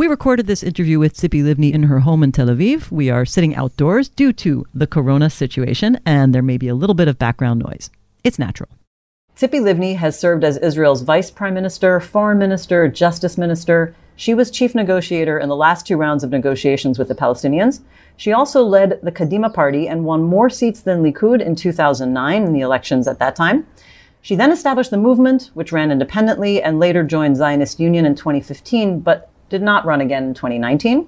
We 0.00 0.06
recorded 0.06 0.46
this 0.46 0.62
interview 0.62 0.98
with 0.98 1.12
Tzipi 1.12 1.42
Livni 1.42 1.74
in 1.74 1.82
her 1.82 1.98
home 1.98 2.22
in 2.22 2.32
Tel 2.32 2.46
Aviv. 2.46 2.90
We 2.90 3.10
are 3.10 3.26
sitting 3.26 3.54
outdoors 3.54 4.08
due 4.08 4.32
to 4.32 4.64
the 4.72 4.86
corona 4.86 5.28
situation, 5.28 6.00
and 6.06 6.34
there 6.34 6.40
may 6.40 6.56
be 6.56 6.68
a 6.68 6.74
little 6.74 6.94
bit 6.94 7.06
of 7.06 7.18
background 7.18 7.62
noise. 7.62 7.90
It's 8.24 8.38
natural. 8.38 8.70
Tzipi 9.36 9.60
Livni 9.60 9.96
has 9.96 10.18
served 10.18 10.42
as 10.42 10.56
Israel's 10.56 11.02
vice 11.02 11.30
prime 11.30 11.52
minister, 11.52 12.00
foreign 12.00 12.38
minister, 12.38 12.88
justice 12.88 13.36
minister. 13.36 13.94
She 14.16 14.32
was 14.32 14.50
chief 14.50 14.74
negotiator 14.74 15.38
in 15.38 15.50
the 15.50 15.54
last 15.54 15.86
two 15.86 15.98
rounds 15.98 16.24
of 16.24 16.30
negotiations 16.30 16.98
with 16.98 17.08
the 17.08 17.14
Palestinians. 17.14 17.80
She 18.16 18.32
also 18.32 18.62
led 18.62 19.00
the 19.02 19.12
Kadima 19.12 19.52
party 19.52 19.86
and 19.86 20.06
won 20.06 20.22
more 20.22 20.48
seats 20.48 20.80
than 20.80 21.02
Likud 21.02 21.44
in 21.44 21.54
2009 21.54 22.42
in 22.42 22.54
the 22.54 22.60
elections 22.60 23.06
at 23.06 23.18
that 23.18 23.36
time. 23.36 23.66
She 24.22 24.34
then 24.34 24.52
established 24.52 24.90
the 24.90 24.96
movement, 24.96 25.50
which 25.52 25.72
ran 25.72 25.90
independently 25.90 26.62
and 26.62 26.78
later 26.78 27.02
joined 27.02 27.36
Zionist 27.36 27.80
Union 27.80 28.06
in 28.06 28.14
2015, 28.14 29.00
but 29.00 29.29
did 29.50 29.60
not 29.60 29.84
run 29.84 30.00
again 30.00 30.24
in 30.24 30.34
2019. 30.34 31.06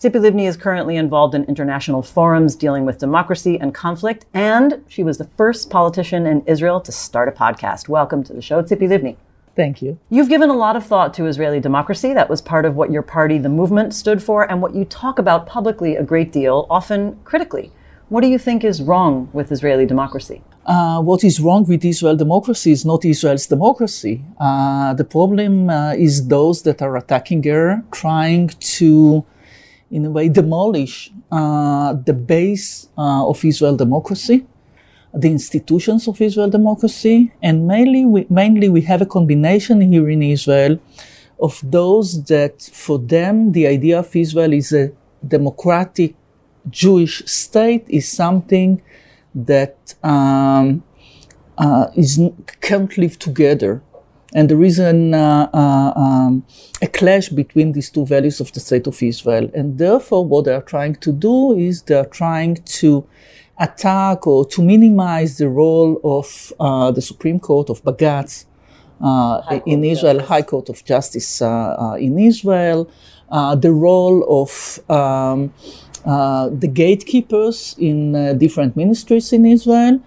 Tzipi 0.00 0.20
Livni 0.20 0.46
is 0.46 0.56
currently 0.56 0.96
involved 0.96 1.34
in 1.34 1.44
international 1.44 2.02
forums 2.02 2.56
dealing 2.56 2.84
with 2.84 2.98
democracy 2.98 3.58
and 3.58 3.72
conflict, 3.72 4.26
and 4.34 4.84
she 4.88 5.04
was 5.04 5.16
the 5.16 5.28
first 5.38 5.70
politician 5.70 6.26
in 6.26 6.42
Israel 6.46 6.80
to 6.80 6.92
start 6.92 7.28
a 7.28 7.32
podcast. 7.32 7.88
Welcome 7.88 8.22
to 8.24 8.34
the 8.34 8.42
show, 8.42 8.62
Tzipi 8.62 8.88
Livni. 8.88 9.16
Thank 9.56 9.80
you. 9.80 9.96
You've 10.10 10.28
given 10.28 10.50
a 10.50 10.56
lot 10.56 10.74
of 10.74 10.84
thought 10.84 11.14
to 11.14 11.26
Israeli 11.26 11.60
democracy. 11.60 12.12
That 12.12 12.28
was 12.28 12.42
part 12.42 12.64
of 12.64 12.74
what 12.74 12.90
your 12.90 13.02
party, 13.02 13.38
the 13.38 13.48
movement, 13.48 13.94
stood 13.94 14.20
for, 14.20 14.50
and 14.50 14.60
what 14.60 14.74
you 14.74 14.84
talk 14.84 15.20
about 15.20 15.46
publicly 15.46 15.94
a 15.94 16.02
great 16.02 16.32
deal, 16.32 16.66
often 16.68 17.16
critically. 17.24 17.70
What 18.10 18.20
do 18.20 18.28
you 18.28 18.38
think 18.38 18.64
is 18.64 18.82
wrong 18.82 19.30
with 19.32 19.50
Israeli 19.50 19.86
democracy? 19.86 20.42
Uh, 20.66 21.00
what 21.00 21.24
is 21.24 21.40
wrong 21.40 21.64
with 21.64 21.84
Israel 21.84 22.16
democracy 22.16 22.70
is 22.70 22.84
not 22.84 23.02
Israel's 23.04 23.46
democracy. 23.46 24.22
Uh, 24.38 24.92
the 24.92 25.04
problem 25.04 25.70
uh, 25.70 25.94
is 25.94 26.28
those 26.28 26.62
that 26.62 26.82
are 26.82 26.96
attacking 26.98 27.42
her, 27.44 27.82
trying 27.92 28.48
to, 28.78 29.24
in 29.90 30.04
a 30.04 30.10
way, 30.10 30.28
demolish 30.28 31.10
uh, 31.32 31.94
the 31.94 32.12
base 32.12 32.88
uh, 32.98 33.26
of 33.26 33.42
Israel 33.42 33.76
democracy, 33.76 34.44
the 35.14 35.28
institutions 35.28 36.06
of 36.06 36.20
Israel 36.20 36.50
democracy, 36.50 37.32
and 37.42 37.66
mainly 37.66 38.04
we, 38.04 38.26
mainly 38.28 38.68
we 38.68 38.82
have 38.82 39.00
a 39.00 39.06
combination 39.06 39.80
here 39.80 40.10
in 40.10 40.22
Israel 40.22 40.78
of 41.40 41.58
those 41.62 42.22
that, 42.24 42.60
for 42.60 42.98
them, 42.98 43.52
the 43.52 43.66
idea 43.66 43.98
of 43.98 44.14
Israel 44.14 44.52
is 44.52 44.72
a 44.72 44.92
democratic 45.26 46.14
Jewish 46.70 47.24
state 47.26 47.84
is 47.88 48.10
something 48.10 48.82
that 49.34 49.94
um, 50.02 50.82
uh, 51.58 51.86
is, 51.94 52.20
can't 52.60 52.96
live 52.96 53.18
together. 53.18 53.82
And 54.34 54.48
there 54.48 54.64
is 54.64 54.80
an, 54.80 55.14
uh, 55.14 55.48
uh, 55.54 55.92
um, 55.96 56.44
a 56.82 56.88
clash 56.88 57.28
between 57.28 57.72
these 57.72 57.90
two 57.90 58.04
values 58.04 58.40
of 58.40 58.52
the 58.52 58.60
state 58.60 58.86
of 58.88 59.00
Israel. 59.00 59.48
And 59.54 59.78
therefore, 59.78 60.26
what 60.26 60.46
they 60.46 60.54
are 60.54 60.62
trying 60.62 60.96
to 60.96 61.12
do 61.12 61.56
is 61.56 61.82
they 61.82 61.94
are 61.94 62.06
trying 62.06 62.56
to 62.56 63.06
attack 63.60 64.26
or 64.26 64.44
to 64.46 64.62
minimize 64.62 65.38
the 65.38 65.48
role 65.48 66.00
of 66.02 66.52
uh, 66.58 66.90
the 66.90 67.00
Supreme 67.00 67.38
Court 67.38 67.70
of 67.70 67.84
Bagatz 67.84 68.46
uh, 69.00 69.60
in 69.66 69.84
Israel, 69.84 70.20
High 70.20 70.42
Court 70.42 70.68
of 70.68 70.84
Justice 70.84 71.40
uh, 71.40 71.96
in 72.00 72.18
Israel, 72.18 72.90
the 73.30 73.70
role 73.72 74.42
of 74.42 74.80
um, 74.90 75.52
uh, 76.04 76.50
the 76.50 76.68
gatekeepers 76.68 77.74
in 77.78 78.14
uh, 78.14 78.34
different 78.34 78.76
ministries 78.76 79.32
in 79.32 79.46
Israel. 79.46 80.00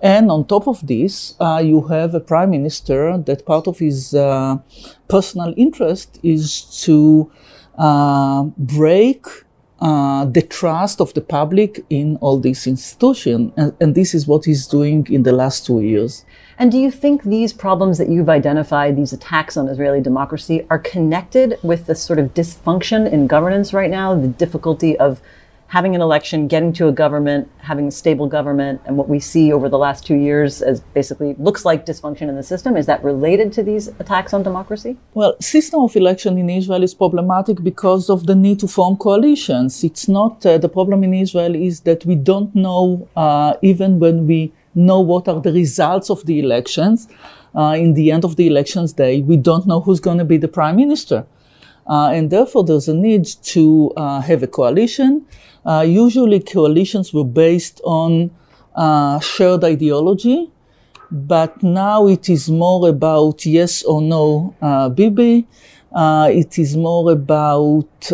And 0.00 0.30
on 0.30 0.46
top 0.46 0.66
of 0.66 0.84
this, 0.86 1.34
uh, 1.38 1.62
you 1.64 1.82
have 1.82 2.14
a 2.14 2.20
prime 2.20 2.50
minister 2.50 3.18
that 3.18 3.46
part 3.46 3.68
of 3.68 3.78
his 3.78 4.14
uh, 4.14 4.58
personal 5.08 5.54
interest 5.56 6.18
is 6.22 6.62
to 6.84 7.30
uh, 7.78 8.44
break 8.56 9.26
the 9.80 10.46
trust 10.48 11.00
of 11.00 11.12
the 11.14 11.20
public 11.20 11.84
in 11.90 12.16
all 12.20 12.38
these 12.38 12.66
institutions. 12.66 13.52
And, 13.56 13.74
and 13.80 13.94
this 13.94 14.14
is 14.14 14.26
what 14.26 14.44
he's 14.44 14.66
doing 14.66 15.06
in 15.10 15.24
the 15.24 15.32
last 15.32 15.66
two 15.66 15.80
years. 15.80 16.24
And 16.58 16.70
do 16.70 16.78
you 16.78 16.92
think 16.92 17.24
these 17.24 17.52
problems 17.52 17.98
that 17.98 18.08
you've 18.08 18.28
identified, 18.28 18.96
these 18.96 19.12
attacks 19.12 19.56
on 19.56 19.68
Israeli 19.68 20.00
democracy, 20.00 20.64
are 20.70 20.78
connected 20.78 21.58
with 21.62 21.86
the 21.86 21.96
sort 21.96 22.20
of 22.20 22.34
dysfunction 22.34 23.10
in 23.10 23.26
governance 23.26 23.74
right 23.74 23.90
now, 23.90 24.14
the 24.14 24.28
difficulty 24.28 24.96
of 24.98 25.20
having 25.72 25.94
an 25.94 26.02
election, 26.02 26.46
getting 26.48 26.70
to 26.70 26.86
a 26.86 26.92
government, 26.92 27.50
having 27.56 27.86
a 27.88 27.90
stable 27.90 28.26
government, 28.26 28.78
and 28.84 28.98
what 28.98 29.08
we 29.08 29.18
see 29.18 29.50
over 29.56 29.70
the 29.70 29.78
last 29.78 30.04
two 30.08 30.16
years 30.28 30.60
as 30.60 30.80
basically 30.98 31.34
looks 31.38 31.64
like 31.64 31.86
dysfunction 31.86 32.28
in 32.28 32.36
the 32.36 32.42
system, 32.42 32.76
is 32.76 32.84
that 32.84 33.02
related 33.02 33.50
to 33.50 33.62
these 33.62 33.88
attacks 34.02 34.34
on 34.34 34.42
democracy? 34.42 34.98
Well, 35.14 35.34
system 35.40 35.80
of 35.80 35.96
election 35.96 36.36
in 36.36 36.50
Israel 36.50 36.82
is 36.82 36.92
problematic 36.92 37.64
because 37.70 38.10
of 38.10 38.26
the 38.26 38.34
need 38.34 38.58
to 38.60 38.68
form 38.68 38.98
coalitions. 38.98 39.82
It's 39.82 40.08
not 40.08 40.44
uh, 40.44 40.58
the 40.58 40.68
problem 40.68 41.02
in 41.04 41.14
Israel 41.14 41.54
is 41.54 41.80
that 41.88 42.04
we 42.04 42.16
don't 42.16 42.54
know 42.54 43.08
uh, 43.16 43.54
even 43.62 43.98
when 43.98 44.26
we 44.26 44.52
know 44.74 45.00
what 45.00 45.26
are 45.26 45.40
the 45.40 45.54
results 45.54 46.10
of 46.10 46.26
the 46.26 46.38
elections. 46.38 47.08
Uh, 47.54 47.76
in 47.84 47.94
the 47.94 48.10
end 48.10 48.24
of 48.26 48.36
the 48.36 48.46
elections 48.46 48.92
day, 48.92 49.22
we 49.22 49.38
don't 49.38 49.66
know 49.66 49.80
who's 49.80 50.00
going 50.00 50.18
to 50.18 50.24
be 50.34 50.36
the 50.36 50.48
prime 50.48 50.76
minister. 50.76 51.24
Uh, 51.86 52.10
and 52.12 52.30
therefore, 52.30 52.64
there's 52.64 52.88
a 52.88 52.94
need 52.94 53.26
to 53.42 53.92
uh, 53.96 54.20
have 54.20 54.42
a 54.42 54.46
coalition. 54.46 55.26
Uh, 55.66 55.84
usually, 55.86 56.40
coalitions 56.40 57.12
were 57.12 57.24
based 57.24 57.80
on 57.84 58.30
shared 59.20 59.64
ideology, 59.64 60.50
but 61.10 61.62
now 61.62 62.06
it 62.06 62.28
is 62.28 62.48
more 62.48 62.88
about 62.88 63.44
yes 63.44 63.82
or 63.82 64.00
no 64.00 64.54
Bibi. 64.94 65.46
It 65.94 66.58
is 66.58 66.76
more 66.76 67.12
about, 67.12 68.10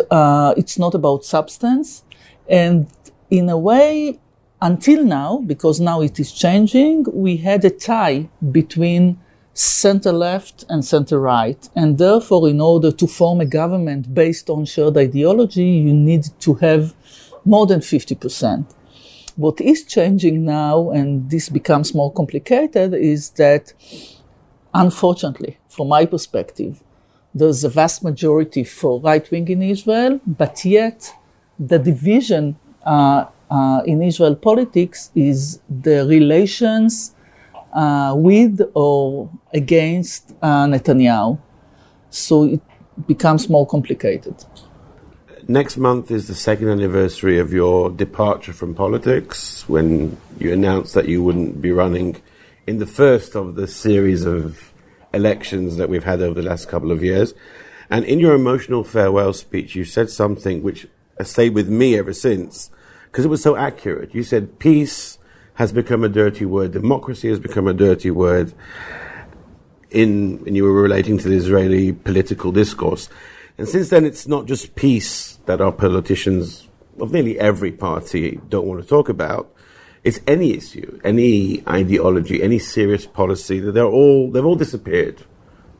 it's 0.57 0.77
not 0.77 0.93
about 0.95 1.23
substance. 1.23 2.03
And 2.49 2.87
in 3.29 3.49
a 3.49 3.57
way, 3.57 4.19
until 4.61 5.05
now, 5.05 5.37
because 5.45 5.79
now 5.79 6.01
it 6.01 6.19
is 6.19 6.33
changing, 6.33 7.05
we 7.13 7.37
had 7.37 7.63
a 7.63 7.69
tie 7.69 8.27
between 8.51 9.17
center 9.59 10.13
left 10.13 10.63
and 10.69 10.85
center 10.85 11.19
right. 11.19 11.69
And 11.75 11.97
therefore, 11.97 12.47
in 12.47 12.61
order 12.61 12.91
to 12.93 13.07
form 13.07 13.41
a 13.41 13.45
government 13.45 14.13
based 14.13 14.49
on 14.49 14.63
shared 14.65 14.97
ideology, 14.97 15.65
you 15.65 15.93
need 15.93 16.27
to 16.39 16.53
have 16.55 16.93
more 17.43 17.65
than 17.67 17.81
50%. 17.81 18.65
What 19.35 19.59
is 19.59 19.83
changing 19.83 20.45
now, 20.45 20.91
and 20.91 21.29
this 21.29 21.49
becomes 21.49 21.93
more 21.93 22.11
complicated, 22.11 22.93
is 22.93 23.31
that 23.31 23.73
unfortunately, 24.73 25.57
from 25.67 25.89
my 25.89 26.05
perspective, 26.05 26.81
there's 27.33 27.63
a 27.63 27.69
vast 27.69 28.03
majority 28.03 28.63
for 28.63 29.01
right 29.01 29.29
wing 29.29 29.47
in 29.49 29.61
Israel, 29.61 30.19
but 30.25 30.63
yet 30.63 31.13
the 31.59 31.79
division 31.79 32.57
uh, 32.85 33.25
uh, 33.51 33.81
in 33.85 34.01
Israel 34.01 34.35
politics 34.35 35.11
is 35.15 35.59
the 35.69 36.05
relations 36.05 37.13
uh, 37.73 38.13
with 38.15 38.61
or 38.73 39.29
against 39.53 40.33
uh, 40.41 40.65
Netanyahu. 40.65 41.39
So 42.09 42.43
it 42.43 42.61
becomes 43.07 43.49
more 43.49 43.67
complicated. 43.67 44.35
Next 45.47 45.77
month 45.77 46.11
is 46.11 46.27
the 46.27 46.35
second 46.35 46.69
anniversary 46.69 47.39
of 47.39 47.51
your 47.53 47.89
departure 47.89 48.53
from 48.53 48.75
politics 48.75 49.67
when 49.67 50.17
you 50.37 50.53
announced 50.53 50.93
that 50.93 51.07
you 51.07 51.23
wouldn't 51.23 51.61
be 51.61 51.71
running 51.71 52.21
in 52.67 52.77
the 52.77 52.85
first 52.85 53.35
of 53.35 53.55
the 53.55 53.67
series 53.67 54.25
of 54.25 54.71
elections 55.13 55.77
that 55.77 55.89
we've 55.89 56.03
had 56.03 56.21
over 56.21 56.39
the 56.39 56.47
last 56.47 56.67
couple 56.67 56.91
of 56.91 57.03
years. 57.03 57.33
And 57.89 58.05
in 58.05 58.19
your 58.19 58.35
emotional 58.35 58.83
farewell 58.83 59.33
speech, 59.33 59.75
you 59.75 59.85
said 59.85 60.09
something 60.09 60.61
which 60.61 60.87
has 61.17 61.31
stayed 61.31 61.55
with 61.55 61.69
me 61.69 61.97
ever 61.97 62.13
since 62.13 62.69
because 63.05 63.25
it 63.25 63.29
was 63.29 63.41
so 63.41 63.55
accurate. 63.55 64.13
You 64.13 64.23
said 64.23 64.59
peace 64.59 65.17
has 65.59 65.73
become 65.73 66.05
a 66.05 66.09
dirty 66.09 66.45
word, 66.45 66.71
democracy 66.71 67.27
has 67.27 67.37
become 67.37 67.67
a 67.67 67.73
dirty 67.73 68.09
word. 68.09 68.53
In, 69.91 70.41
and 70.47 70.55
you 70.55 70.63
were 70.63 70.81
relating 70.81 71.17
to 71.17 71.27
the 71.27 71.35
Israeli 71.35 71.91
political 71.91 72.53
discourse. 72.53 73.09
And 73.57 73.67
since 73.67 73.89
then, 73.89 74.05
it's 74.05 74.25
not 74.25 74.45
just 74.45 74.75
peace 74.75 75.37
that 75.47 75.59
our 75.59 75.73
politicians 75.73 76.69
of 76.97 77.11
nearly 77.11 77.37
every 77.37 77.73
party 77.73 78.39
don't 78.47 78.67
want 78.67 78.81
to 78.81 78.87
talk 78.87 79.09
about. 79.09 79.53
It's 80.05 80.21
any 80.25 80.53
issue, 80.53 80.97
any 81.03 81.61
ideology, 81.67 82.41
any 82.41 82.59
serious 82.59 83.05
policy 83.05 83.59
that 83.59 83.73
they're 83.73 83.83
all 83.83 84.31
they've 84.31 84.45
all 84.45 84.55
disappeared 84.55 85.25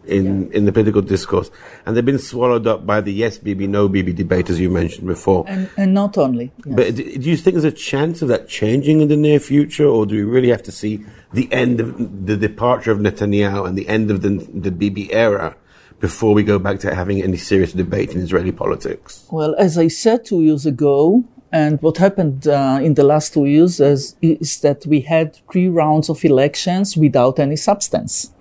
in 0.10 0.50
yeah. 0.50 0.58
in 0.58 0.66
the 0.66 0.72
political 0.72 1.02
discourse, 1.02 1.50
and 1.86 1.96
they've 1.96 2.06
been 2.06 2.20
swallowed 2.20 2.68
up 2.68 2.86
by 2.86 3.02
the 3.02 3.14
yes 3.14 3.38
Bibi, 3.38 3.68
no 3.68 3.88
Bibi 3.88 4.14
debate, 4.14 4.50
as 4.50 4.60
you 4.60 4.70
mentioned 4.70 5.08
before. 5.08 5.46
And, 5.48 5.70
and 5.78 5.94
not 5.94 6.18
only. 6.18 6.52
Yes. 6.66 6.76
But 6.76 6.96
do 6.96 7.04
you 7.04 7.38
think 7.38 7.56
there's 7.56 7.64
a 7.64 7.72
chance 7.72 8.22
of 8.22 8.28
that 8.28 8.50
changing 8.50 9.02
in 9.02 9.08
the 9.08 9.18
near 9.18 9.40
future, 9.40 9.88
or 9.88 10.06
do 10.06 10.16
we 10.16 10.24
really 10.24 10.50
have 10.50 10.64
to 10.64 10.72
see 10.72 11.06
the 11.34 11.52
end 11.52 11.80
of 11.80 12.26
the 12.26 12.36
departure 12.36 12.92
of 12.92 13.00
Netanyahu 13.00 13.68
and 13.68 13.78
the 13.78 13.88
end 13.88 14.12
of 14.12 14.22
the 14.22 14.30
the 14.54 14.72
Bibi 14.72 15.14
era? 15.14 15.56
before 16.00 16.34
we 16.34 16.44
go 16.44 16.58
back 16.58 16.80
to 16.80 16.96
having 16.96 17.22
any 17.22 17.36
serious 17.36 17.74
debate 17.74 18.14
in 18.16 18.22
Israeli 18.22 18.54
politics? 18.54 19.26
Well, 19.30 19.54
as 19.56 19.78
I 19.78 19.90
said 19.90 20.24
two 20.24 20.42
years 20.42 20.66
ago, 20.66 21.26
and 21.52 21.82
what 21.82 21.98
happened 21.98 22.48
uh, 22.48 22.80
in 22.82 22.94
the 22.94 23.04
last 23.04 23.34
two 23.34 23.46
years 23.46 23.80
is, 23.80 24.16
is, 24.22 24.60
that 24.62 24.86
we 24.86 25.02
had 25.02 25.36
three 25.52 25.68
rounds 25.68 26.10
of 26.10 26.24
elections 26.24 26.96
without 26.96 27.40
any 27.40 27.56
substance. 27.56 28.32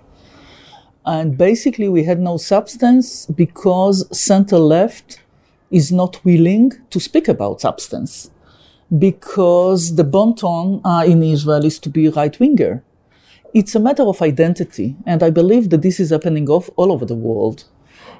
And 1.09 1.35
basically, 1.39 1.89
we 1.89 2.03
had 2.03 2.19
no 2.19 2.37
substance 2.37 3.25
because 3.25 3.97
center 4.15 4.59
left 4.59 5.19
is 5.71 5.91
not 5.91 6.23
willing 6.23 6.71
to 6.91 6.99
speak 6.99 7.27
about 7.27 7.61
substance 7.61 8.29
because 8.95 9.95
the 9.95 10.03
bon 10.03 10.35
ton 10.35 10.81
uh, 10.85 11.03
in 11.07 11.23
Israel 11.23 11.65
is 11.65 11.79
to 11.79 11.89
be 11.89 12.09
right 12.09 12.39
winger. 12.39 12.83
It's 13.55 13.73
a 13.73 13.79
matter 13.79 14.03
of 14.03 14.21
identity, 14.21 14.97
and 15.07 15.23
I 15.23 15.31
believe 15.31 15.71
that 15.71 15.81
this 15.81 15.99
is 15.99 16.11
happening 16.11 16.47
off 16.47 16.69
all 16.75 16.91
over 16.91 17.05
the 17.05 17.21
world. 17.27 17.63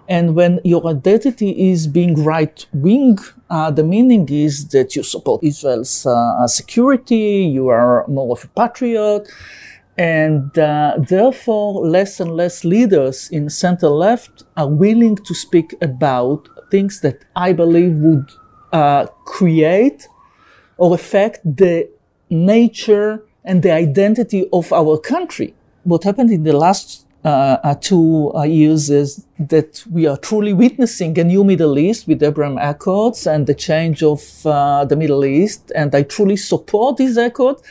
And 0.07 0.35
when 0.35 0.59
your 0.63 0.83
identity 0.87 1.69
is 1.69 1.85
being 1.85 2.15
right 2.23 2.65
wing, 2.73 3.19
uh, 3.51 3.69
the 3.69 3.83
meaning 3.83 4.27
is 4.29 4.67
that 4.69 4.95
you 4.95 5.03
support 5.03 5.43
Israel's 5.43 6.07
uh, 6.07 6.47
security, 6.47 7.45
you 7.55 7.67
are 7.67 8.07
more 8.07 8.31
of 8.31 8.43
a 8.45 8.47
patriot, 8.47 9.29
and 9.99 10.57
uh, 10.57 10.95
therefore 10.97 11.85
less 11.85 12.21
and 12.21 12.31
less 12.31 12.63
leaders 12.63 13.29
in 13.31 13.49
center 13.49 13.89
left 13.89 14.43
are 14.55 14.69
willing 14.69 15.17
to 15.17 15.35
speak 15.35 15.75
about 15.81 16.47
things 16.71 17.01
that 17.01 17.25
I 17.35 17.51
believe 17.51 17.97
would 17.97 18.31
uh, 18.71 19.07
create 19.25 20.07
or 20.77 20.95
affect 20.95 21.41
the 21.43 21.89
nature 22.29 23.25
and 23.43 23.61
the 23.61 23.73
identity 23.73 24.47
of 24.53 24.71
our 24.71 24.97
country. 24.97 25.53
What 25.83 26.05
happened 26.05 26.31
in 26.31 26.43
the 26.43 26.53
last 26.53 27.05
uh, 27.25 27.57
uh, 27.63 27.75
two 27.75 28.31
uh, 28.33 28.43
years 28.43 28.89
is 28.89 29.25
that 29.37 29.83
we 29.91 30.07
are 30.07 30.15
truly 30.15 30.53
witnessing 30.53 31.19
a 31.19 31.23
new 31.25 31.43
Middle 31.43 31.77
East 31.77 32.07
with 32.07 32.23
Abraham 32.23 32.57
Accords 32.57 33.27
and 33.27 33.45
the 33.45 33.53
change 33.53 34.01
of 34.01 34.21
uh, 34.45 34.85
the 34.85 34.95
Middle 34.95 35.25
East. 35.25 35.73
And 35.75 35.93
I 35.93 36.03
truly 36.03 36.37
support 36.37 36.95
these 36.95 37.17
accords, 37.17 37.61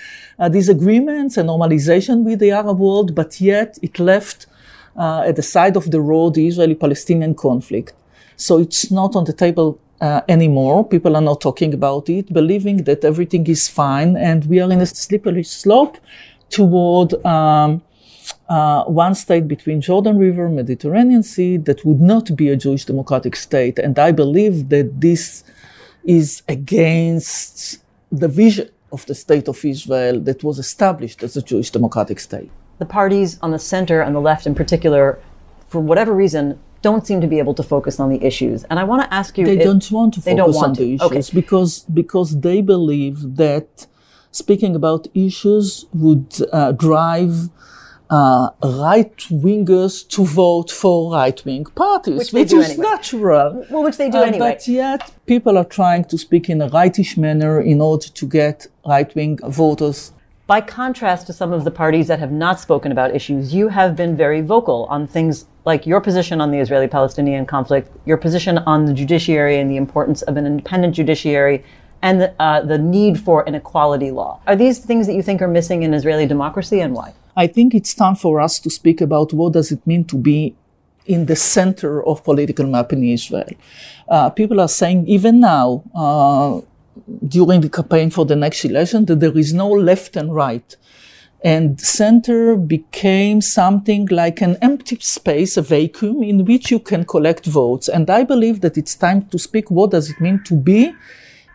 these 0.49 0.69
agreements 0.69 1.37
and 1.37 1.49
normalization 1.49 2.23
with 2.25 2.38
the 2.38 2.52
Arab 2.52 2.79
world, 2.79 3.14
but 3.14 3.40
yet 3.40 3.79
it 3.82 3.99
left 3.99 4.46
uh, 4.96 5.23
at 5.26 5.37
the 5.37 5.43
side 5.43 5.76
of 5.76 5.90
the 5.90 6.00
road 6.00 6.35
the 6.35 6.46
Israeli-Palestinian 6.46 7.35
conflict. 7.35 7.93
So 8.37 8.58
it's 8.58 8.90
not 8.90 9.17
on 9.17 9.25
the 9.25 9.32
table 9.32 9.81
uh, 10.00 10.20
anymore. 10.29 10.87
People 10.87 11.17
are 11.17 11.20
not 11.20 11.40
talking 11.40 11.75
about 11.75 12.08
it, 12.08 12.32
believing 12.32 12.85
that 12.85 13.05
everything 13.05 13.46
is 13.49 13.69
fine, 13.69 14.17
and 14.17 14.44
we 14.46 14.61
are 14.61 14.70
in 14.70 14.81
a 14.81 14.87
slippery 14.87 15.43
slope 15.43 15.99
toward 16.50 17.14
um, 17.26 17.82
uh, 18.49 18.84
one 18.84 19.14
state 19.14 19.49
between 19.49 19.81
Jordan 19.81 20.19
River, 20.19 20.49
Mediterranean 20.49 21.23
Sea, 21.23 21.56
that 21.58 21.84
would 21.84 22.00
not 22.00 22.37
be 22.37 22.49
a 22.49 22.56
Jewish 22.56 22.84
democratic 22.84 23.34
state. 23.37 23.79
And 23.79 23.99
I 23.99 24.12
believe 24.12 24.69
that 24.69 25.00
this 25.00 25.44
is 26.05 26.43
against 26.49 27.82
the 28.11 28.29
vision 28.29 28.69
of 28.93 29.05
the 29.06 29.14
state 29.14 29.49
of 29.49 29.64
Israel 29.64 30.20
that 30.20 30.43
was 30.43 30.58
established 30.58 31.23
as 31.23 31.37
a 31.37 31.43
Jewish 31.43 31.70
democratic 31.70 32.20
state. 32.20 32.50
The 32.79 32.87
parties 32.87 33.38
on 33.43 33.50
the 33.50 33.58
center 33.58 34.00
and 34.00 34.14
the 34.14 34.20
left 34.20 34.46
in 34.46 34.55
particular, 34.55 35.19
for 35.69 35.81
whatever 35.81 36.12
reason, 36.14 36.58
don't 36.81 37.06
seem 37.06 37.20
to 37.20 37.26
be 37.26 37.38
able 37.38 37.55
to 37.55 37.62
focus 37.62 37.99
on 37.99 38.08
the 38.08 38.23
issues. 38.25 38.64
And 38.64 38.79
I 38.79 38.85
want 38.85 39.02
to 39.02 39.12
ask 39.12 39.37
you 39.37 39.44
They 39.44 39.56
don't 39.56 39.90
want 39.90 40.14
to 40.14 40.20
focus 40.20 40.55
want 40.55 40.69
on 40.69 40.75
to. 40.75 40.81
the 40.82 40.94
issues 40.94 41.29
okay. 41.31 41.40
because 41.40 41.81
because 42.02 42.40
they 42.40 42.61
believe 42.62 43.37
that 43.37 43.87
speaking 44.31 44.76
about 44.76 45.08
issues 45.14 45.87
would 45.93 46.34
uh, 46.52 46.73
drive 46.73 47.50
uh, 48.10 48.50
right 48.62 49.16
wingers 49.31 50.08
to 50.08 50.25
vote 50.25 50.70
for 50.70 51.12
right 51.12 51.44
wing 51.44 51.64
parties, 51.64 52.19
which, 52.19 52.32
which 52.32 52.52
is 52.52 52.70
anyway. 52.70 52.88
natural. 52.88 53.66
Well, 53.70 53.82
which 53.82 53.96
they 53.96 54.10
do 54.10 54.19
uh, 54.19 54.22
anyway. 54.22 54.55
But 54.55 54.69
yet, 54.69 55.12
people 55.26 55.58
are 55.58 55.64
trying 55.64 56.05
to 56.06 56.19
speak 56.19 56.49
in 56.49 56.62
a 56.62 56.69
rightish 56.69 57.16
manner 57.16 57.60
in 57.60 57.81
order 57.81 58.08
to 58.08 58.26
get 58.26 58.66
right 58.87 59.14
wing 59.14 59.38
voters 59.44 60.12
by 60.49 60.62
contrast 60.62 61.26
to 61.26 61.32
some 61.34 61.52
of 61.52 61.64
the 61.64 61.70
parties 61.70 62.08
that 62.08 62.19
have 62.19 62.32
not 62.32 62.58
spoken 62.58 62.90
about 62.90 63.14
issues, 63.14 63.52
you 63.52 63.69
have 63.69 63.94
been 63.94 64.16
very 64.16 64.40
vocal 64.40 64.87
on 64.88 65.06
things 65.06 65.44
like 65.66 65.87
your 65.87 66.00
position 66.00 66.40
on 66.40 66.50
the 66.50 66.58
Israeli 66.58 66.88
Palestinian 66.88 67.44
conflict, 67.44 67.94
your 68.06 68.16
position 68.16 68.56
on 68.56 68.87
the 68.87 68.94
judiciary 68.94 69.58
and 69.58 69.70
the 69.70 69.76
importance 69.76 70.22
of 70.22 70.38
an 70.38 70.46
independent 70.46 70.94
judiciary, 70.94 71.62
and 72.00 72.19
the, 72.22 72.43
uh, 72.43 72.62
the 72.62 72.78
need 72.78 73.20
for 73.20 73.46
an 73.46 73.55
equality 73.55 74.10
law. 74.10 74.40
Are 74.46 74.56
these 74.56 74.78
things 74.78 75.06
that 75.06 75.12
you 75.12 75.22
think 75.22 75.43
are 75.43 75.49
missing 75.49 75.82
in 75.82 75.93
Israeli 75.93 76.26
democracy 76.26 76.81
and 76.81 76.94
why? 76.94 77.12
I 77.37 77.47
think 77.47 77.75
it's 77.75 77.95
time 77.95 78.17
for 78.17 78.41
us 78.41 78.59
to 78.61 78.71
speak 78.71 79.01
about 79.01 79.33
what 79.33 79.53
does 79.53 79.71
it 79.73 79.87
mean 79.87 80.05
to 80.07 80.17
be 80.17 80.55
in 81.07 81.27
the 81.27 81.37
center 81.37 82.05
of 82.07 82.23
political 82.23 82.67
map 82.67 82.93
in 82.93 83.03
Israel. 83.03 83.51
Uh, 84.09 84.31
people 84.31 84.61
are 84.61 84.69
saying 84.69 85.07
even 85.07 85.41
now, 85.41 85.83
uh, 85.95 86.61
during 87.27 87.61
the 87.61 87.69
campaign 87.69 88.11
for 88.11 88.25
the 88.25 88.37
next 88.37 88.65
election 88.65 89.05
that 89.07 89.21
there 89.21 89.37
is 89.37 89.53
no 89.55 89.71
left 89.71 90.17
and 90.17 90.35
right. 90.35 90.77
And 91.43 91.81
center 91.81 92.57
became 92.57 93.41
something 93.41 94.07
like 94.07 94.41
an 94.41 94.57
empty 94.61 94.99
space, 95.01 95.57
a 95.57 95.63
vacuum 95.63 96.23
in 96.23 96.45
which 96.45 96.71
you 96.71 96.81
can 96.81 97.05
collect 97.05 97.47
votes. 97.47 97.89
And 97.89 98.11
I 98.11 98.25
believe 98.25 98.61
that 98.63 98.77
it's 98.77 98.97
time 98.97 99.23
to 99.29 99.39
speak 99.39 99.71
what 99.71 99.93
does 99.93 100.11
it 100.11 100.21
mean 100.21 100.43
to 100.45 100.55
be 100.55 100.93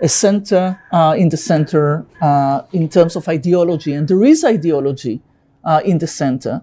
a 0.02 0.08
center 0.08 0.80
uh, 0.92 1.16
in 1.18 1.30
the 1.30 1.38
center 1.38 2.06
uh, 2.22 2.62
in 2.72 2.88
terms 2.88 3.16
of 3.16 3.28
ideology. 3.28 3.94
And 3.94 4.08
there 4.08 4.24
is 4.24 4.44
ideology 4.44 5.22
in 5.86 5.98
the 6.00 6.08
center 6.08 6.62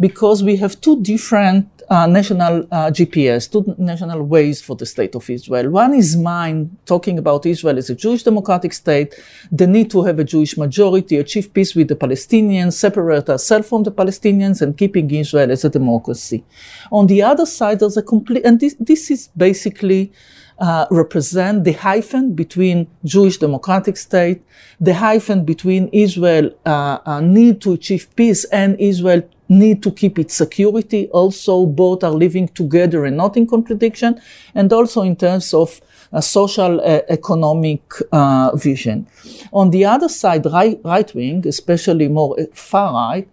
because 0.00 0.42
we 0.42 0.56
have 0.56 0.80
two 0.80 1.00
different 1.02 1.68
uh, 1.88 2.06
national 2.06 2.66
uh, 2.70 2.90
GPS, 2.90 3.50
two 3.50 3.74
national 3.76 4.22
ways 4.22 4.62
for 4.62 4.74
the 4.76 4.86
state 4.86 5.14
of 5.14 5.28
Israel. 5.28 5.70
One 5.70 5.94
is 5.94 6.16
mine, 6.16 6.76
talking 6.86 7.18
about 7.18 7.44
Israel 7.44 7.76
as 7.76 7.90
a 7.90 7.94
Jewish 7.94 8.22
democratic 8.22 8.72
state, 8.72 9.14
the 9.50 9.66
need 9.66 9.90
to 9.90 10.02
have 10.04 10.18
a 10.18 10.24
Jewish 10.24 10.56
majority, 10.56 11.18
achieve 11.18 11.52
peace 11.52 11.74
with 11.74 11.88
the 11.88 11.96
Palestinians, 11.96 12.72
separate 12.72 13.28
ourselves 13.28 13.68
from 13.68 13.82
the 13.82 13.92
Palestinians, 13.92 14.62
and 14.62 14.76
keeping 14.76 15.10
Israel 15.10 15.50
as 15.50 15.64
a 15.64 15.70
democracy. 15.70 16.44
On 16.90 17.06
the 17.06 17.22
other 17.22 17.44
side, 17.44 17.80
there's 17.80 17.96
a 17.96 18.02
complete, 18.02 18.44
and 18.44 18.58
this, 18.58 18.74
this 18.80 19.10
is 19.10 19.28
basically 19.36 20.12
uh, 20.58 20.86
represent 20.90 21.64
the 21.64 21.72
hyphen 21.72 22.34
between 22.34 22.86
Jewish 23.04 23.38
democratic 23.38 23.96
state, 23.96 24.42
the 24.80 24.94
hyphen 24.94 25.44
between 25.44 25.88
Israel 25.88 26.50
uh, 26.66 26.98
uh, 27.04 27.20
need 27.20 27.60
to 27.62 27.72
achieve 27.72 28.08
peace 28.16 28.44
and 28.46 28.78
Israel 28.80 29.22
need 29.48 29.82
to 29.82 29.90
keep 29.90 30.18
its 30.18 30.34
security. 30.34 31.08
Also, 31.08 31.66
both 31.66 32.02
are 32.04 32.10
living 32.10 32.48
together 32.48 33.04
and 33.04 33.16
not 33.16 33.36
in 33.36 33.46
contradiction. 33.46 34.20
And 34.54 34.72
also 34.72 35.02
in 35.02 35.16
terms 35.16 35.52
of 35.52 35.80
a 36.12 36.22
social 36.22 36.80
uh, 36.80 37.00
economic 37.08 37.82
uh, 38.12 38.54
vision. 38.56 39.06
On 39.52 39.70
the 39.70 39.84
other 39.84 40.08
side, 40.08 40.44
right, 40.46 40.78
right 40.84 41.14
wing, 41.14 41.46
especially 41.46 42.08
more 42.08 42.38
uh, 42.38 42.44
far 42.54 42.92
right, 42.92 43.28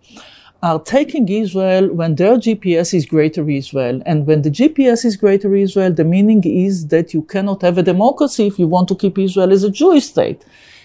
are 0.62 0.80
taking 0.80 1.30
Israel 1.30 1.88
when 1.94 2.16
their 2.16 2.36
GPS 2.36 2.94
is 2.94 3.06
greater 3.06 3.50
Israel. 3.50 4.02
And 4.06 4.28
when 4.28 4.42
the 4.42 4.52
GPS 4.52 5.06
is 5.06 5.16
greater 5.16 5.56
Israel, 5.56 5.94
the 5.94 6.04
meaning 6.04 6.44
is 6.44 6.88
that 6.88 7.14
you 7.14 7.22
cannot 7.22 7.62
have 7.62 7.78
a 7.78 7.84
democracy 7.84 8.48
if 8.48 8.60
you 8.60 8.68
want 8.68 8.88
to 8.90 8.96
keep 8.96 9.18
Israel 9.18 9.52
as 9.54 9.64
a 9.64 9.70
Jewish 9.70 10.06
state. 10.06 10.44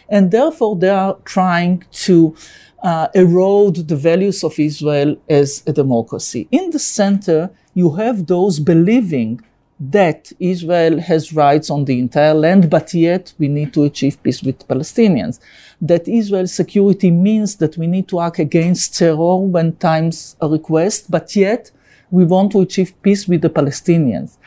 And 0.08 0.30
therefore, 0.30 0.76
they 0.76 0.90
are 0.90 1.16
trying 1.24 1.84
to 2.06 2.36
uh, 2.82 3.08
erode 3.14 3.88
the 3.88 3.96
values 3.96 4.44
of 4.44 4.58
Israel 4.58 5.16
as 5.28 5.62
a 5.66 5.72
democracy. 5.72 6.46
In 6.52 6.70
the 6.70 6.78
center, 6.78 7.50
you 7.72 7.96
have 7.96 8.26
those 8.26 8.60
believing 8.60 9.40
that 9.80 10.30
Israel 10.38 11.00
has 11.00 11.32
rights 11.32 11.68
on 11.68 11.84
the 11.84 11.98
entire 11.98 12.34
land, 12.34 12.70
but 12.70 12.94
yet 12.94 13.32
we 13.38 13.48
need 13.48 13.72
to 13.74 13.82
achieve 13.84 14.22
peace 14.22 14.42
with 14.42 14.66
Palestinians. 14.68 15.40
That 15.84 16.08
Israel's 16.08 16.54
security 16.54 17.10
means 17.10 17.56
that 17.56 17.76
we 17.76 17.86
need 17.86 18.08
to 18.08 18.20
act 18.20 18.38
against 18.38 18.96
terror 18.98 19.36
when 19.36 19.76
times 19.76 20.34
request, 20.40 21.10
but 21.10 21.36
yet 21.36 21.70
we 22.10 22.24
want 22.24 22.52
to 22.52 22.62
achieve 22.62 22.94
peace 23.02 23.28
with 23.28 23.42
the 23.42 23.50
Palestinians. 23.50 24.38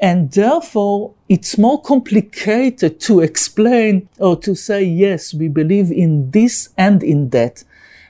And 0.00 0.30
therefore, 0.30 1.12
it's 1.28 1.58
more 1.58 1.82
complicated 1.82 2.98
to 3.00 3.20
explain 3.20 4.08
or 4.18 4.36
to 4.36 4.54
say, 4.54 4.82
yes, 4.82 5.34
we 5.34 5.48
believe 5.48 5.92
in 5.92 6.30
this 6.30 6.70
and 6.78 7.02
in 7.02 7.28
that. 7.30 7.62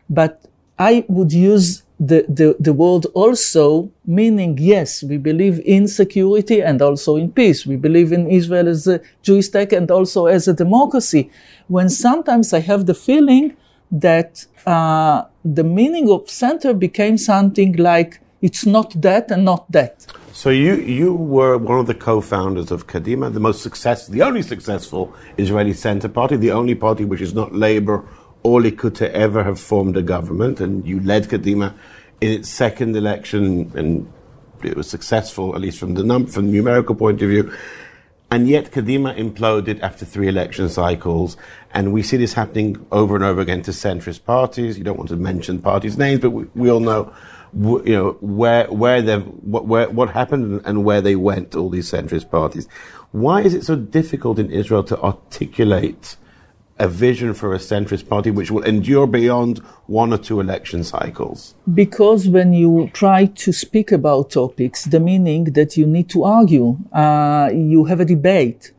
But 0.09 0.41
I 0.79 1.05
would 1.09 1.33
use 1.33 1.83
the, 2.01 2.25
the, 2.29 2.57
the 2.59 2.73
word 2.73 3.05
also 3.13 3.91
meaning, 4.07 4.57
yes, 4.59 5.03
we 5.03 5.19
believe 5.19 5.61
in 5.67 5.87
security 5.87 6.63
and 6.63 6.81
also 6.81 7.17
in 7.17 7.31
peace. 7.31 7.67
We 7.67 7.77
believe 7.77 8.11
in 8.11 8.31
Israel 8.31 8.69
as 8.69 8.87
a 8.87 9.01
Jewish 9.23 9.47
state 9.49 9.75
and 9.75 9.91
also 9.91 10.25
as 10.25 10.49
a 10.49 10.55
democracy. 10.55 11.31
When 11.69 11.91
sometimes 11.91 12.55
I 12.55 12.61
have 12.61 12.87
the 12.87 12.95
feeling 12.95 13.55
that 13.93 14.47
uh, 14.67 15.25
the 15.45 15.65
meaning 15.65 16.11
of 16.11 16.31
center 16.31 16.73
became 16.73 17.19
something 17.19 17.75
like 17.77 18.21
it's 18.41 18.65
not 18.65 18.99
that 19.03 19.31
and 19.31 19.45
not 19.45 19.71
that. 19.71 20.07
So 20.33 20.49
you 20.49 20.77
you 20.77 21.13
were 21.13 21.59
one 21.59 21.81
of 21.81 21.87
the 21.87 21.95
co-founders 21.95 22.71
of 22.71 22.87
Kadima, 22.87 23.31
the 23.31 23.41
most 23.41 23.63
successful, 23.63 24.15
the 24.15 24.23
only 24.23 24.41
successful 24.41 25.13
Israeli 25.37 25.75
center 25.75 26.09
party, 26.09 26.37
the 26.37 26.53
only 26.53 26.75
party 26.75 27.05
which 27.05 27.21
is 27.21 27.35
not 27.35 27.53
Labour 27.53 28.07
or 28.43 28.61
Likud 28.61 28.95
to 28.97 29.15
ever 29.15 29.45
have 29.45 29.61
formed 29.61 29.97
a 29.97 30.03
government, 30.03 30.61
and 30.61 30.87
you 30.87 31.01
led 31.01 31.29
Kadima 31.29 31.75
in 32.21 32.33
its 32.33 32.49
second 32.49 32.97
election, 32.97 33.73
and 33.75 34.11
it 34.63 34.77
was 34.77 34.89
successful, 34.89 35.55
at 35.55 35.61
least 35.61 35.79
from 35.79 35.95
the 35.95 36.03
num- 36.03 36.27
from 36.27 36.47
the 36.47 36.53
numerical 36.53 36.95
point 36.95 37.21
of 37.23 37.29
view. 37.29 37.53
And 38.33 38.49
yet, 38.49 38.71
Kadima 38.71 39.17
imploded 39.19 39.81
after 39.81 40.05
three 40.05 40.29
election 40.29 40.69
cycles, 40.69 41.37
and 41.75 41.93
we 41.93 42.03
see 42.03 42.17
this 42.17 42.33
happening 42.33 42.87
over 42.93 43.17
and 43.17 43.25
over 43.25 43.41
again 43.41 43.63
to 43.63 43.73
centrist 43.73 44.25
parties. 44.25 44.79
You 44.79 44.85
don't 44.85 44.97
want 44.97 45.11
to 45.11 45.17
mention 45.17 45.61
parties' 45.61 45.99
names, 45.99 46.21
but 46.21 46.31
we, 46.31 46.45
we 46.55 46.71
all 46.71 46.79
know, 46.81 47.13
you 47.53 47.93
know, 47.93 48.13
where 48.21 48.71
where 48.71 49.03
they 49.03 49.19
what 49.19 49.67
where, 49.67 49.91
what 49.91 50.11
happened 50.11 50.63
and 50.65 50.85
where 50.85 51.01
they 51.01 51.17
went. 51.17 51.57
All 51.57 51.71
these 51.71 51.91
centrist 51.91 52.31
parties. 52.31 52.69
Why 53.11 53.43
is 53.43 53.53
it 53.55 53.65
so 53.65 53.75
difficult 53.75 54.39
in 54.39 54.51
Israel 54.51 54.85
to 54.85 55.01
articulate 55.01 56.17
a 56.81 56.89
vision 56.89 57.35
for 57.35 57.55
a 57.55 57.59
centrist 57.59 58.09
party 58.09 58.31
which 58.31 58.51
will 58.51 58.65
endure 58.65 59.07
beyond 59.07 59.59
one 59.87 60.13
or 60.13 60.19
two 60.19 60.41
election 60.41 60.83
cycles? 60.83 61.55
Because 61.73 62.29
when 62.29 62.53
you 62.53 62.91
try 62.95 63.27
to 63.27 63.53
speak 63.53 63.93
about 63.93 64.31
topics, 64.31 64.85
the 64.85 64.99
meaning 64.99 65.45
that 65.59 65.77
you 65.77 65.87
need 65.87 66.09
to 66.09 66.25
argue, 66.25 66.79
uh, 66.93 67.51
you 67.53 67.85
have 67.85 68.01
a 68.01 68.07
debate. 68.07 68.73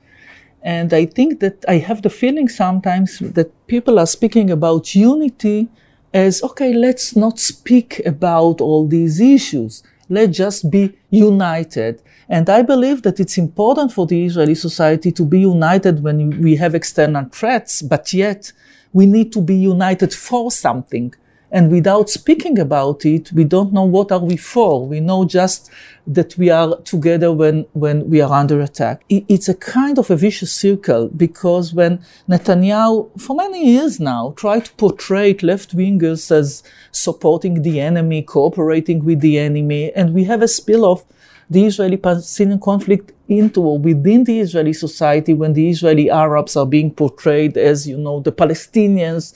And 0.63 0.93
I 0.93 1.05
think 1.05 1.39
that 1.39 1.63
I 1.67 1.77
have 1.77 2.01
the 2.01 2.09
feeling 2.09 2.49
sometimes 2.49 3.19
that 3.19 3.49
people 3.67 3.99
are 3.99 4.07
speaking 4.07 4.49
about 4.49 4.95
unity 4.95 5.69
as, 6.13 6.43
okay, 6.43 6.73
let's 6.73 7.15
not 7.15 7.39
speak 7.39 8.01
about 8.05 8.61
all 8.61 8.87
these 8.87 9.19
issues. 9.19 9.83
Let's 10.11 10.37
just 10.37 10.69
be 10.69 10.97
united. 11.09 12.01
And 12.27 12.49
I 12.49 12.63
believe 12.63 13.03
that 13.03 13.21
it's 13.21 13.37
important 13.37 13.93
for 13.93 14.05
the 14.05 14.25
Israeli 14.25 14.55
society 14.55 15.09
to 15.13 15.23
be 15.23 15.39
united 15.39 16.03
when 16.03 16.41
we 16.41 16.57
have 16.57 16.75
external 16.75 17.25
threats, 17.31 17.81
but 17.81 18.11
yet 18.11 18.51
we 18.91 19.05
need 19.05 19.31
to 19.31 19.41
be 19.41 19.55
united 19.55 20.13
for 20.13 20.51
something. 20.51 21.13
And 21.51 21.69
without 21.69 22.09
speaking 22.09 22.57
about 22.57 23.05
it, 23.05 23.31
we 23.33 23.43
don't 23.43 23.73
know 23.73 23.83
what 23.83 24.11
are 24.11 24.19
we 24.19 24.37
for. 24.37 24.85
We 24.87 25.01
know 25.01 25.25
just 25.25 25.69
that 26.07 26.37
we 26.37 26.49
are 26.49 26.77
together 26.81 27.31
when, 27.31 27.65
when 27.73 28.09
we 28.09 28.21
are 28.21 28.31
under 28.31 28.61
attack. 28.61 29.03
It's 29.09 29.49
a 29.49 29.53
kind 29.53 29.99
of 29.99 30.09
a 30.09 30.15
vicious 30.15 30.53
circle 30.53 31.09
because 31.09 31.73
when 31.73 32.03
Netanyahu, 32.29 33.19
for 33.19 33.35
many 33.35 33.65
years 33.65 33.99
now, 33.99 34.33
tried 34.37 34.65
to 34.65 34.73
portray 34.73 35.33
left 35.41 35.75
wingers 35.75 36.31
as 36.31 36.63
supporting 36.91 37.61
the 37.61 37.79
enemy, 37.81 38.21
cooperating 38.21 39.03
with 39.03 39.19
the 39.19 39.37
enemy, 39.37 39.91
and 39.93 40.13
we 40.13 40.23
have 40.23 40.41
a 40.41 40.47
spill 40.47 40.85
of 40.85 41.03
the 41.51 41.65
Israeli-Palestinian 41.65 42.61
conflict 42.61 43.11
into 43.27 43.61
or 43.61 43.77
within 43.77 44.23
the 44.23 44.39
Israeli 44.39 44.71
society 44.71 45.33
when 45.33 45.51
the 45.51 45.69
Israeli 45.69 46.09
Arabs 46.09 46.55
are 46.55 46.65
being 46.65 46.89
portrayed 46.89 47.57
as, 47.57 47.85
you 47.85 47.97
know, 47.97 48.21
the 48.21 48.31
Palestinians 48.31 49.33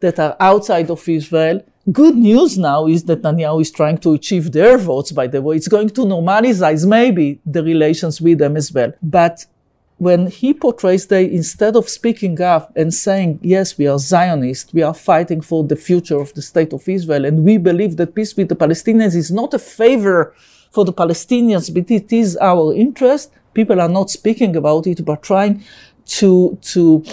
that 0.00 0.18
are 0.18 0.34
outside 0.40 0.90
of 0.90 1.06
Israel. 1.06 1.62
Good 1.92 2.16
news 2.16 2.56
now 2.56 2.86
is 2.86 3.04
that 3.04 3.20
Netanyahu 3.20 3.60
is 3.60 3.70
trying 3.70 3.98
to 3.98 4.14
achieve 4.14 4.50
their 4.52 4.78
votes, 4.78 5.12
by 5.12 5.26
the 5.26 5.42
way. 5.42 5.56
It's 5.56 5.68
going 5.68 5.90
to 5.90 6.02
normalize 6.02 6.88
maybe 6.88 7.38
the 7.44 7.62
relations 7.62 8.18
with 8.18 8.38
them 8.38 8.56
as 8.56 8.72
well. 8.72 8.92
But 9.02 9.44
when 9.98 10.28
he 10.28 10.54
portrays 10.54 11.08
they 11.08 11.24
instead 11.30 11.76
of 11.76 11.88
speaking 11.88 12.40
up 12.40 12.72
and 12.76 12.94
saying 12.94 13.36
yes 13.42 13.76
we 13.76 13.84
are 13.88 13.98
zionists 13.98 14.72
we 14.72 14.80
are 14.80 14.94
fighting 14.94 15.40
for 15.40 15.64
the 15.64 15.74
future 15.74 16.20
of 16.20 16.32
the 16.34 16.42
state 16.42 16.72
of 16.72 16.88
israel 16.88 17.24
and 17.24 17.44
we 17.44 17.58
believe 17.58 17.96
that 17.96 18.14
peace 18.14 18.36
with 18.36 18.48
the 18.48 18.54
palestinians 18.54 19.16
is 19.16 19.32
not 19.32 19.52
a 19.52 19.58
favor 19.58 20.32
for 20.70 20.84
the 20.84 20.92
Palestinians, 20.92 21.72
but 21.72 21.90
it 21.90 22.12
is 22.12 22.36
our 22.40 22.74
interest. 22.74 23.30
People 23.54 23.80
are 23.80 23.88
not 23.88 24.10
speaking 24.10 24.56
about 24.56 24.86
it, 24.86 25.04
but 25.04 25.22
trying 25.22 25.64
to, 26.06 26.58
to 26.62 27.04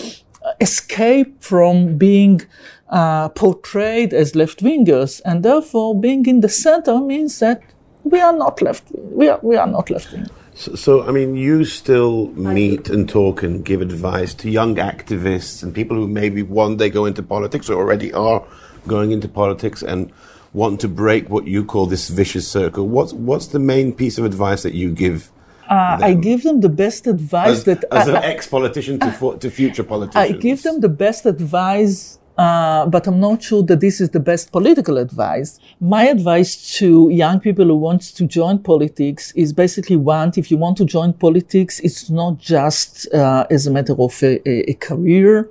escape 0.61 1.41
from 1.41 1.97
being 1.97 2.41
uh, 2.89 3.29
portrayed 3.29 4.13
as 4.13 4.35
left 4.35 4.61
wingers. 4.61 5.21
And 5.25 5.43
therefore, 5.43 5.99
being 5.99 6.25
in 6.25 6.41
the 6.41 6.49
center 6.49 6.99
means 6.99 7.39
that 7.39 7.61
we 8.03 8.21
are 8.21 8.33
not 8.33 8.61
left, 8.61 8.83
we 8.93 9.29
are, 9.29 9.39
we 9.41 9.55
are 9.55 9.67
not 9.67 9.89
left 9.89 10.11
wing. 10.11 10.27
So, 10.53 10.75
so, 10.75 11.03
I 11.05 11.11
mean, 11.11 11.35
you 11.35 11.65
still 11.65 12.27
meet 12.27 12.89
and 12.89 13.09
talk 13.09 13.43
and 13.43 13.65
give 13.65 13.81
advice 13.81 14.33
to 14.35 14.49
young 14.49 14.75
activists 14.75 15.61
and 15.63 15.75
people 15.75 15.97
who 15.97 16.07
maybe 16.07 16.43
one 16.43 16.77
day 16.77 16.89
go 16.89 17.05
into 17.05 17.21
politics 17.21 17.69
or 17.69 17.77
already 17.77 18.13
are 18.13 18.41
going 18.87 19.11
into 19.11 19.27
politics 19.27 19.83
and 19.83 20.13
want 20.55 20.79
to 20.81 20.87
break 20.87 21.29
what 21.29 21.45
you 21.47 21.65
call 21.65 21.85
this 21.85 22.09
vicious 22.09 22.47
circle, 22.47 22.87
what's 22.87 23.13
what's 23.13 23.47
the 23.47 23.59
main 23.59 23.93
piece 23.93 24.17
of 24.17 24.23
advice 24.25 24.63
that 24.63 24.73
you 24.73 24.91
give? 24.91 25.31
Uh, 25.69 25.97
I 26.09 26.13
give 26.13 26.43
them 26.43 26.61
the 26.61 26.69
best 26.69 27.07
advice 27.07 27.49
as, 27.49 27.63
that 27.65 27.83
as 27.91 28.07
an 28.07 28.17
ex-politician 28.17 28.99
to, 28.99 29.37
to 29.39 29.49
future 29.49 29.83
politicians. 29.83 30.35
I 30.35 30.39
give 30.47 30.61
them 30.61 30.79
the 30.79 30.89
best 30.89 31.25
advice 31.25 32.19
uh, 32.37 32.85
but 32.87 33.07
I'm 33.07 33.19
not 33.19 33.41
sure 33.41 33.63
that 33.63 33.79
this 33.79 34.01
is 34.01 34.09
the 34.09 34.19
best 34.19 34.51
political 34.51 34.97
advice. 34.97 35.59
My 35.79 36.03
advice 36.07 36.77
to 36.79 37.09
young 37.09 37.39
people 37.39 37.65
who 37.65 37.77
want 37.77 38.01
to 38.01 38.25
join 38.27 38.59
politics 38.59 39.31
is 39.35 39.53
basically 39.53 39.95
one, 39.95 40.33
if 40.35 40.51
you 40.51 40.57
want 40.57 40.77
to 40.77 40.85
join 40.85 41.13
politics, 41.13 41.79
it's 41.79 42.09
not 42.09 42.37
just 42.37 43.11
uh, 43.13 43.47
as 43.49 43.67
a 43.67 43.71
matter 43.71 43.95
of 43.97 44.21
a, 44.21 44.47
a, 44.47 44.71
a 44.71 44.73
career, 44.73 45.49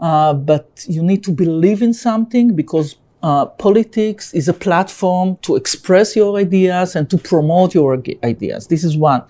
uh, 0.00 0.34
but 0.34 0.84
you 0.86 1.02
need 1.02 1.24
to 1.24 1.32
believe 1.32 1.80
in 1.80 1.94
something 1.94 2.54
because 2.54 2.96
uh, 3.22 3.46
politics 3.46 4.32
is 4.32 4.48
a 4.48 4.52
platform 4.52 5.36
to 5.42 5.56
express 5.56 6.14
your 6.14 6.38
ideas 6.38 6.94
and 6.94 7.10
to 7.10 7.18
promote 7.18 7.74
your 7.74 8.00
ideas. 8.24 8.68
This 8.68 8.84
is 8.84 8.96
one. 8.96 9.22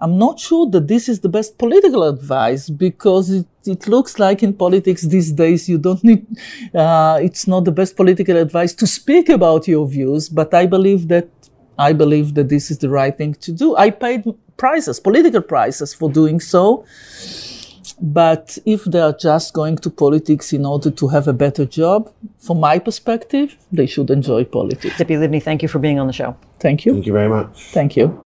I'm 0.00 0.18
not 0.18 0.40
sure 0.40 0.68
that 0.70 0.88
this 0.88 1.08
is 1.08 1.20
the 1.20 1.28
best 1.28 1.58
political 1.58 2.02
advice 2.02 2.68
because 2.68 3.30
it, 3.30 3.46
it 3.64 3.86
looks 3.86 4.18
like 4.18 4.42
in 4.42 4.52
politics 4.52 5.02
these 5.02 5.32
days 5.32 5.68
you 5.68 5.78
don't 5.78 6.02
need, 6.02 6.26
uh, 6.74 7.18
it's 7.22 7.46
not 7.46 7.64
the 7.64 7.72
best 7.72 7.96
political 7.96 8.36
advice 8.36 8.74
to 8.74 8.86
speak 8.86 9.28
about 9.28 9.68
your 9.68 9.86
views, 9.86 10.28
but 10.28 10.52
I 10.54 10.66
believe 10.66 11.08
that, 11.08 11.28
I 11.78 11.92
believe 11.92 12.34
that 12.34 12.48
this 12.48 12.70
is 12.70 12.78
the 12.78 12.90
right 12.90 13.16
thing 13.16 13.34
to 13.34 13.52
do. 13.52 13.76
I 13.76 13.90
paid 13.90 14.24
prizes, 14.56 15.00
political 15.00 15.40
prizes 15.40 15.94
for 15.94 16.10
doing 16.10 16.40
so. 16.40 16.84
But 18.02 18.58
if 18.66 18.84
they 18.84 19.00
are 19.00 19.12
just 19.12 19.54
going 19.54 19.76
to 19.78 19.90
politics 19.90 20.52
in 20.52 20.66
order 20.66 20.90
to 20.90 21.08
have 21.08 21.28
a 21.28 21.32
better 21.32 21.64
job, 21.64 22.12
from 22.38 22.58
my 22.58 22.80
perspective, 22.80 23.56
they 23.70 23.86
should 23.86 24.10
enjoy 24.10 24.44
politics. 24.44 24.96
Tzipi 24.96 25.16
Livni, 25.16 25.40
thank 25.40 25.62
you 25.62 25.68
for 25.68 25.78
being 25.78 26.00
on 26.00 26.08
the 26.08 26.12
show. 26.12 26.36
Thank 26.58 26.84
you. 26.84 26.94
Thank 26.94 27.06
you 27.06 27.12
very 27.12 27.28
much. 27.28 27.72
Thank 27.72 27.96
you. 27.96 28.22